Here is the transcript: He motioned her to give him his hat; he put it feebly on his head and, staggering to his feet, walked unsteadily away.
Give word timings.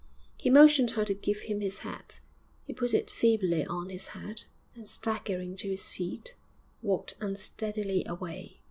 He 0.35 0.49
motioned 0.49 0.89
her 0.97 1.05
to 1.05 1.13
give 1.13 1.41
him 1.41 1.61
his 1.61 1.77
hat; 1.85 2.21
he 2.65 2.73
put 2.73 2.91
it 2.91 3.07
feebly 3.07 3.63
on 3.63 3.89
his 3.89 4.07
head 4.07 4.45
and, 4.73 4.89
staggering 4.89 5.55
to 5.57 5.67
his 5.69 5.91
feet, 5.91 6.35
walked 6.81 7.15
unsteadily 7.21 8.03
away. 8.07 8.57